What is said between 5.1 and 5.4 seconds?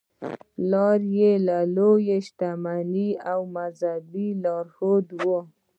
و.